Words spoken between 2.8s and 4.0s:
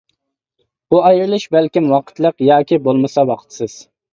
بولمىسا ۋاقىتسىز.